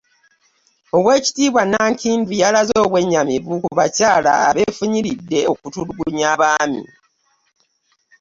[0.97, 6.83] Oweekitiibwa Nankindu yalaze obwennyamivu ku bakyala abeefunyiridde okutulugunya abaami